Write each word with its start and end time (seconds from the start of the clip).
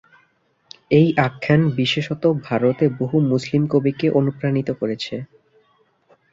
এই 0.91 1.07
আখ্যান 1.19 1.61
বিশেষত 1.77 2.23
ভারতে 2.43 2.85
বহু 2.99 3.17
মুসলিম 3.31 3.63
কবিকে 3.73 4.07
অনুপ্রাণিত 4.19 4.69
করেছে। 4.81 5.15